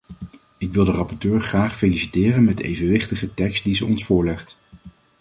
Ik 0.57 0.73
wil 0.73 0.85
de 0.85 0.91
rapporteur 0.91 1.41
graag 1.41 1.75
feliciteren 1.75 2.43
met 2.43 2.57
de 2.57 2.63
evenwichtige 2.63 3.33
tekst 3.33 3.63
die 3.63 3.75
ze 3.75 3.85
ons 3.85 4.05
voorlegt. 4.05 4.57